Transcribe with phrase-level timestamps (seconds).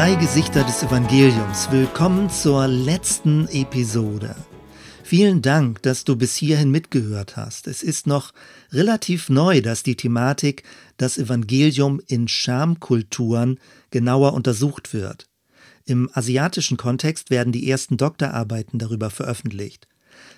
[0.00, 1.70] Drei Gesichter des Evangeliums.
[1.70, 4.34] Willkommen zur letzten Episode.
[5.04, 7.66] Vielen Dank, dass du bis hierhin mitgehört hast.
[7.66, 8.32] Es ist noch
[8.72, 10.62] relativ neu, dass die Thematik
[10.96, 13.60] das Evangelium in Schamkulturen
[13.90, 15.28] genauer untersucht wird.
[15.84, 19.86] Im asiatischen Kontext werden die ersten Doktorarbeiten darüber veröffentlicht.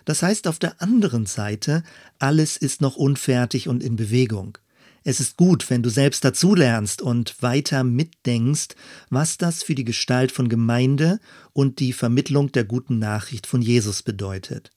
[0.05, 1.85] Das heißt auf der anderen Seite,
[2.19, 4.59] alles ist noch unfertig und in Bewegung.
[5.05, 8.77] Es ist gut, wenn du selbst dazulernst und weiter mitdenkst,
[9.11, 11.19] was das für die Gestalt von Gemeinde
[11.53, 14.71] und die Vermittlung der guten Nachricht von Jesus bedeutet.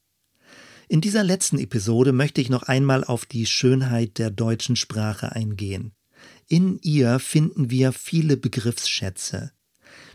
[0.88, 5.94] In dieser letzten Episode möchte ich noch einmal auf die Schönheit der deutschen Sprache eingehen.
[6.48, 9.52] In ihr finden wir viele Begriffsschätze.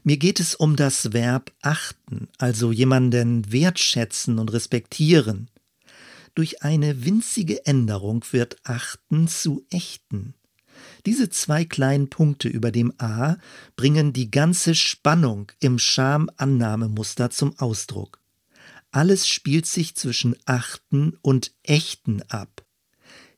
[0.03, 5.50] Mir geht es um das Verb achten, also jemanden wertschätzen und respektieren.
[6.41, 10.33] Durch eine winzige Änderung wird achten zu echten.
[11.05, 13.37] Diese zwei kleinen Punkte über dem A
[13.77, 18.23] bringen die ganze Spannung im Schamannahmemuster zum Ausdruck.
[18.91, 22.65] Alles spielt sich zwischen achten und echten ab.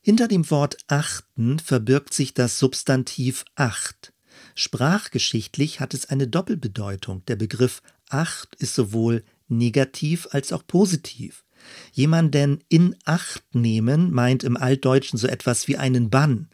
[0.00, 4.12] Hinter dem Wort achten verbirgt sich das Substantiv acht.
[4.54, 7.24] Sprachgeschichtlich hat es eine Doppelbedeutung.
[7.26, 11.44] Der Begriff acht ist sowohl negativ als auch positiv.
[11.92, 16.48] Jemanden in Acht nehmen meint im Altdeutschen so etwas wie einen Bann.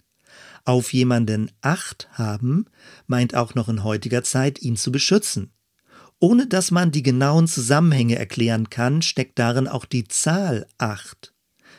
[0.65, 2.67] Auf jemanden Acht haben
[3.07, 5.53] meint auch noch in heutiger Zeit, ihn zu beschützen.
[6.21, 11.33] Ohne dass man die genauen Zusammenhänge erklären kann, steckt darin auch die Zahl acht.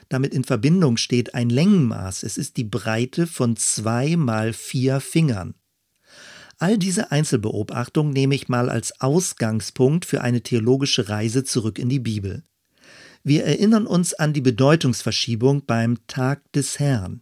[0.07, 2.23] Damit in Verbindung steht ein Längenmaß.
[2.23, 5.55] Es ist die Breite von zwei mal vier Fingern.
[6.57, 11.99] All diese Einzelbeobachtungen nehme ich mal als Ausgangspunkt für eine theologische Reise zurück in die
[11.99, 12.43] Bibel.
[13.23, 17.21] Wir erinnern uns an die Bedeutungsverschiebung beim Tag des Herrn.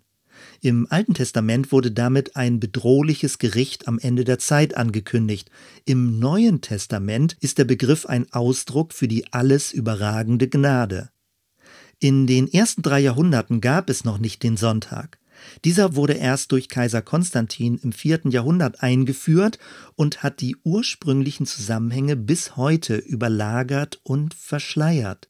[0.61, 5.49] Im Alten Testament wurde damit ein bedrohliches Gericht am Ende der Zeit angekündigt.
[5.85, 11.09] Im Neuen Testament ist der Begriff ein Ausdruck für die alles überragende Gnade.
[11.99, 15.17] In den ersten drei Jahrhunderten gab es noch nicht den Sonntag.
[15.65, 19.57] Dieser wurde erst durch Kaiser Konstantin im vierten Jahrhundert eingeführt
[19.95, 25.29] und hat die ursprünglichen Zusammenhänge bis heute überlagert und verschleiert.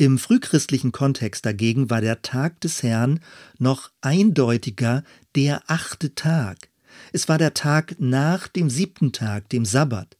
[0.00, 3.20] Im frühchristlichen Kontext dagegen war der Tag des Herrn
[3.58, 5.04] noch eindeutiger
[5.36, 6.70] der achte Tag.
[7.12, 10.16] Es war der Tag nach dem siebten Tag, dem Sabbat.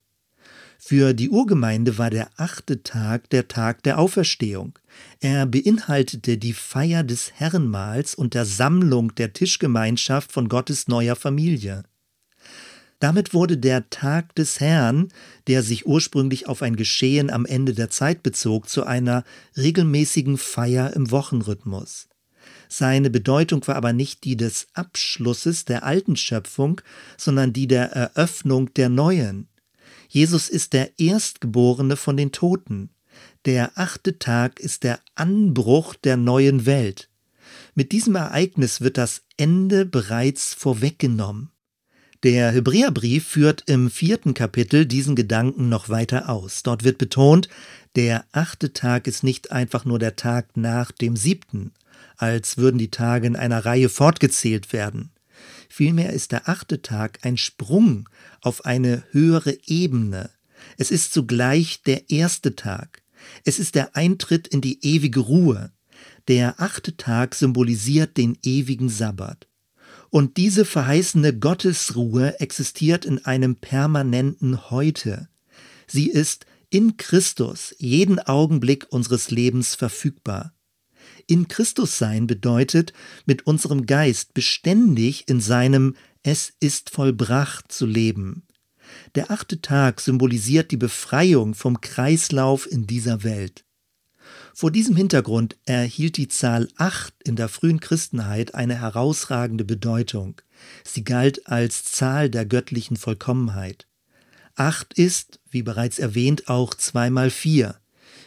[0.79, 4.79] Für die Urgemeinde war der achte Tag der Tag der Auferstehung.
[5.19, 11.85] Er beinhaltete die Feier des Herrenmahls und der Sammlung der Tischgemeinschaft von Gottes neuer Familie.
[13.01, 15.09] Damit wurde der Tag des Herrn,
[15.47, 19.25] der sich ursprünglich auf ein Geschehen am Ende der Zeit bezog, zu einer
[19.57, 22.09] regelmäßigen Feier im Wochenrhythmus.
[22.69, 26.83] Seine Bedeutung war aber nicht die des Abschlusses der alten Schöpfung,
[27.17, 29.49] sondern die der Eröffnung der neuen.
[30.09, 32.91] Jesus ist der Erstgeborene von den Toten.
[33.47, 37.09] Der achte Tag ist der Anbruch der neuen Welt.
[37.75, 41.51] Mit diesem Ereignis wird das Ende bereits vorweggenommen.
[42.23, 46.63] Der Hebräerbrief führt im vierten Kapitel diesen Gedanken noch weiter aus.
[46.63, 47.49] Dort wird betont,
[47.97, 51.73] der achte Tag ist nicht einfach nur der Tag nach dem siebten,
[52.19, 55.13] als würden die Tage in einer Reihe fortgezählt werden.
[55.71, 58.07] Vielmehr ist der achte Tag ein Sprung
[58.43, 60.29] auf eine höhere Ebene.
[60.77, 63.03] Es ist zugleich der erste Tag.
[63.47, 65.73] Es ist der Eintritt in die ewige Ruhe.
[66.29, 69.47] Der achte Tag symbolisiert den ewigen Sabbat.
[70.11, 75.29] Und diese verheißene Gottesruhe existiert in einem permanenten Heute.
[75.87, 80.53] Sie ist in Christus jeden Augenblick unseres Lebens verfügbar.
[81.27, 82.93] In Christus sein bedeutet,
[83.25, 88.47] mit unserem Geist beständig in seinem Es ist vollbracht zu leben.
[89.15, 93.65] Der achte Tag symbolisiert die Befreiung vom Kreislauf in dieser Welt.
[94.55, 100.41] Vor diesem Hintergrund erhielt die Zahl acht in der frühen Christenheit eine herausragende Bedeutung.
[100.85, 103.87] Sie galt als Zahl der göttlichen Vollkommenheit.
[104.57, 107.77] Acht ist, wie bereits erwähnt, auch zweimal vier.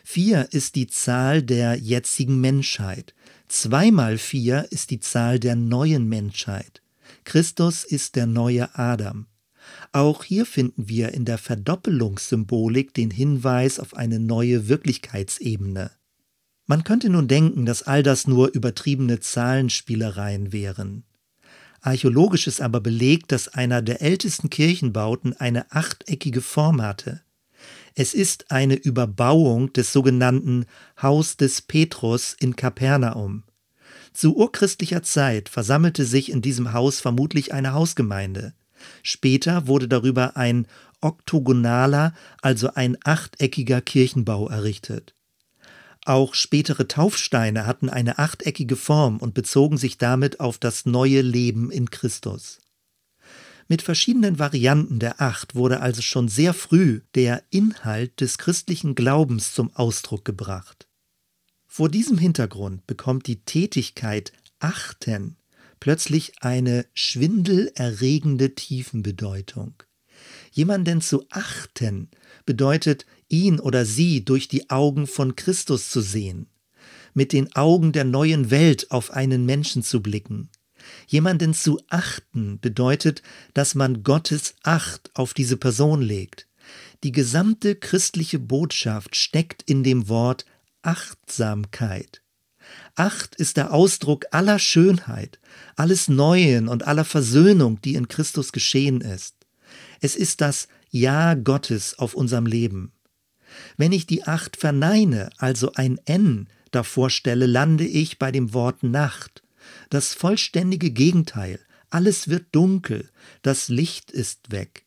[0.03, 3.13] Vier ist die Zahl der jetzigen Menschheit.
[3.47, 6.81] Zweimal vier ist die Zahl der neuen Menschheit.
[7.23, 9.27] Christus ist der neue Adam.
[9.91, 15.91] Auch hier finden wir in der Verdoppelungssymbolik den Hinweis auf eine neue Wirklichkeitsebene.
[16.65, 21.03] Man könnte nun denken, dass all das nur übertriebene Zahlenspielereien wären.
[21.81, 27.21] Archäologisch ist aber belegt, dass einer der ältesten Kirchenbauten eine achteckige Form hatte.
[27.93, 30.65] Es ist eine Überbauung des sogenannten
[31.01, 33.43] Haus des Petrus in Kapernaum.
[34.13, 38.53] Zu urchristlicher Zeit versammelte sich in diesem Haus vermutlich eine Hausgemeinde.
[39.01, 40.67] Später wurde darüber ein
[41.01, 45.13] oktogonaler, also ein achteckiger Kirchenbau errichtet.
[46.05, 51.71] Auch spätere Taufsteine hatten eine achteckige Form und bezogen sich damit auf das neue Leben
[51.71, 52.59] in Christus.
[53.69, 59.53] Mit verschiedenen Varianten der Acht wurde also schon sehr früh der Inhalt des christlichen Glaubens
[59.53, 60.87] zum Ausdruck gebracht.
[61.65, 65.37] Vor diesem Hintergrund bekommt die Tätigkeit Achten
[65.79, 69.73] plötzlich eine schwindelerregende Tiefenbedeutung.
[70.51, 72.09] Jemanden zu achten
[72.45, 76.47] bedeutet, ihn oder sie durch die Augen von Christus zu sehen,
[77.13, 80.49] mit den Augen der neuen Welt auf einen Menschen zu blicken.
[81.07, 86.47] Jemanden zu achten bedeutet, dass man Gottes Acht auf diese Person legt.
[87.03, 90.45] Die gesamte christliche Botschaft steckt in dem Wort
[90.81, 92.21] Achtsamkeit.
[92.95, 95.39] Acht ist der Ausdruck aller Schönheit,
[95.75, 99.35] alles Neuen und aller Versöhnung, die in Christus geschehen ist.
[100.01, 102.91] Es ist das Ja Gottes auf unserem Leben.
[103.77, 108.83] Wenn ich die Acht verneine, also ein N davor stelle, lande ich bei dem Wort
[108.83, 109.43] Nacht.
[109.89, 111.59] Das vollständige Gegenteil.
[111.89, 113.09] Alles wird dunkel,
[113.43, 114.85] das Licht ist weg.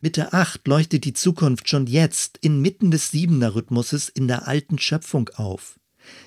[0.00, 4.78] Mit der Acht leuchtet die Zukunft schon jetzt inmitten des Siebener Rhythmuses in der alten
[4.78, 5.78] Schöpfung auf.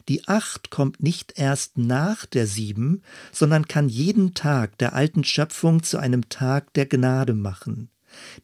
[0.07, 5.83] Die Acht kommt nicht erst nach der Sieben, sondern kann jeden Tag der alten Schöpfung
[5.83, 7.89] zu einem Tag der Gnade machen.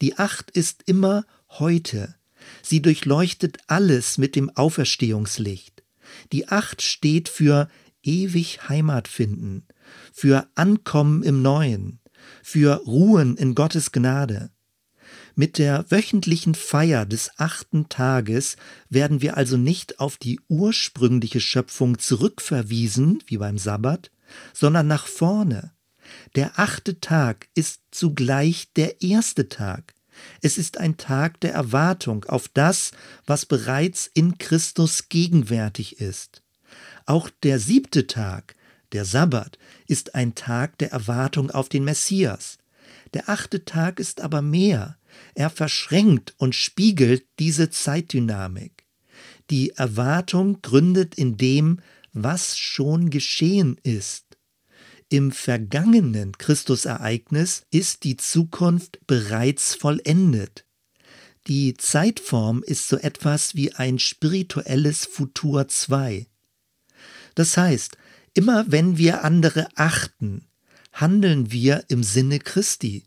[0.02, 2.16] Die Acht ist immer heute.
[2.62, 5.84] Sie durchleuchtet alles mit dem Auferstehungslicht.
[6.32, 7.70] Die Acht steht für
[8.04, 9.66] ewig Heimat finden,
[10.14, 12.00] für Ankommen im Neuen,
[12.44, 14.52] für Ruhen in Gottes Gnade.
[15.36, 18.56] Mit der wöchentlichen Feier des achten Tages
[18.90, 24.12] werden wir also nicht auf die ursprüngliche Schöpfung zurückverwiesen, wie beim Sabbat,
[24.54, 25.74] sondern nach vorne.
[26.36, 29.95] Der achte Tag ist zugleich der erste Tag.
[30.42, 32.92] Es ist ein Tag der Erwartung auf das,
[33.26, 36.42] was bereits in Christus gegenwärtig ist.
[37.06, 38.56] Auch der siebte Tag,
[38.92, 39.58] der Sabbat,
[39.88, 42.58] ist ein Tag der Erwartung auf den Messias.
[43.14, 44.98] Der achte Tag ist aber mehr.
[45.34, 48.86] Er verschränkt und spiegelt diese Zeitdynamik.
[49.50, 51.80] Die Erwartung gründet in dem,
[52.14, 54.25] was schon geschehen ist.
[55.10, 60.66] Im vergangenen Christusereignis ist die Zukunft bereits vollendet.
[61.46, 66.26] Die Zeitform ist so etwas wie ein spirituelles Futur 2.
[67.36, 67.98] Das heißt,
[68.34, 70.48] immer wenn wir andere achten,
[70.92, 73.04] handeln wir im Sinne Christi.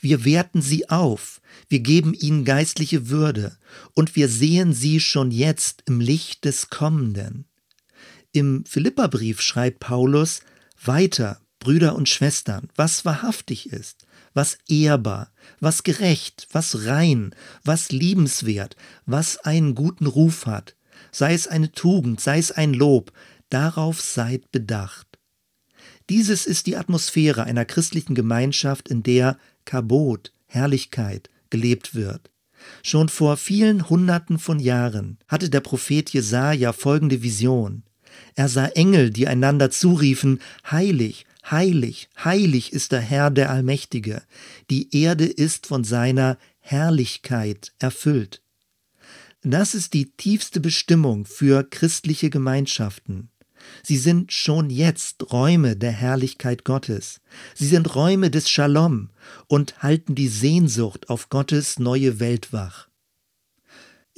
[0.00, 3.56] Wir werten sie auf, wir geben ihnen geistliche Würde
[3.94, 7.44] und wir sehen sie schon jetzt im Licht des Kommenden.
[8.32, 10.40] Im Philipperbrief schreibt Paulus
[10.82, 17.34] weiter, Brüder und Schwestern, was wahrhaftig ist, was ehrbar, was gerecht, was rein,
[17.64, 18.76] was liebenswert,
[19.06, 20.76] was einen guten Ruf hat,
[21.10, 23.12] sei es eine Tugend, sei es ein Lob,
[23.50, 25.06] darauf seid bedacht.
[26.08, 32.30] Dieses ist die Atmosphäre einer christlichen Gemeinschaft, in der Kabot, Herrlichkeit, gelebt wird.
[32.82, 37.82] Schon vor vielen Hunderten von Jahren hatte der Prophet Jesaja folgende Vision.
[38.34, 44.22] Er sah Engel, die einander zuriefen: Heilig, heilig, heilig ist der Herr der Allmächtige.
[44.70, 48.42] Die Erde ist von seiner Herrlichkeit erfüllt.
[49.42, 53.30] Das ist die tiefste Bestimmung für christliche Gemeinschaften.
[53.82, 57.20] Sie sind schon jetzt Räume der Herrlichkeit Gottes.
[57.54, 59.10] Sie sind Räume des Shalom
[59.46, 62.87] und halten die Sehnsucht auf Gottes neue Welt wach.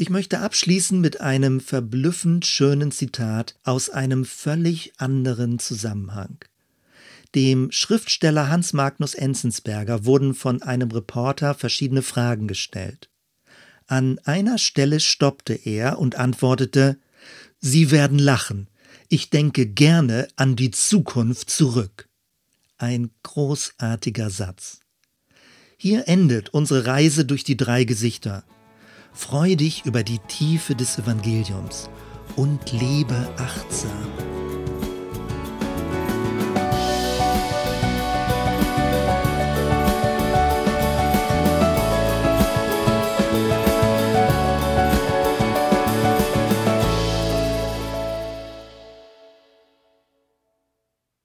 [0.01, 6.39] Ich möchte abschließen mit einem verblüffend schönen Zitat aus einem völlig anderen Zusammenhang.
[7.35, 13.11] Dem Schriftsteller Hans Magnus Enzensberger wurden von einem Reporter verschiedene Fragen gestellt.
[13.89, 16.99] An einer Stelle stoppte er und antwortete
[17.59, 18.69] Sie werden lachen,
[19.11, 22.09] ich denke gerne an die Zukunft zurück.
[22.79, 24.81] Ein großartiger Satz.
[25.77, 28.45] Hier endet unsere Reise durch die drei Gesichter.
[29.13, 31.91] Freu dich über die Tiefe des Evangeliums
[32.37, 34.40] und lebe achtsam.